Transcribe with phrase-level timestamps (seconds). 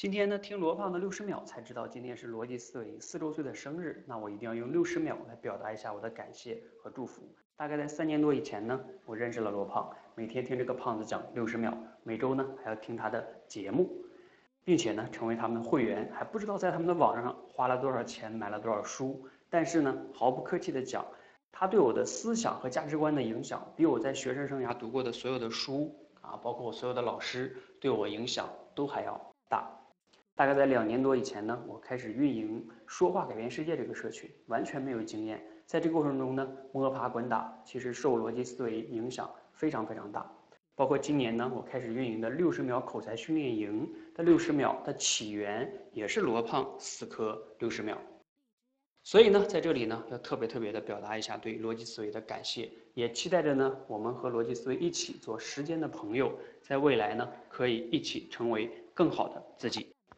[0.00, 7.20] 今天呢，听罗胖的六十秒才知道今天是逻辑思维四周岁的生日，那我一定要用六十秒来表达一下我的感谢和祝福。
[7.54, 13.90] 大概在三年多以前呢，我认识了罗胖，每天听这个胖子讲六十秒，每周呢还要听他的节目，
[14.64, 19.28] 并且呢成为他们的会员，还不知道在他们的网上花了多少钱，买了多少书。
[19.50, 21.04] 但是呢，毫不客气的讲，
[21.52, 29.20] 他对我的思想和价值观的影响，比我在学生生涯读过的所有的书啊，包括我所有的老师对我影响都还要
[29.50, 29.76] 大。
[30.40, 35.38] 大概在两年多以前呢，我开始运营“说话改变世界”这个社群，完全没有经验。
[35.66, 40.26] 在这过程中呢，摸爬滚打，其实受逻辑思维影响非常非常大。
[40.74, 47.98] 包括今年呢，我开始运营的六十秒口才训练营的六十秒的起源，也是罗胖死磕六十秒。
[49.02, 59.94] 所以呢，在这里呢，要特别特别的表达一下对逻辑思维的感谢，也期待着呢，我们和逻辑思维一起做时间的朋友，在未来呢，可以一起成为更好的自己。